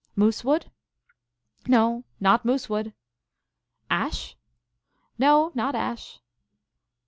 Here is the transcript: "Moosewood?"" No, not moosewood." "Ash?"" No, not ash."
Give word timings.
"Moosewood?"" 0.17 0.71
No, 1.77 2.05
not 2.19 2.43
moosewood." 2.43 2.93
"Ash?"" 3.91 4.35
No, 5.19 5.51
not 5.53 5.75
ash." 5.75 6.19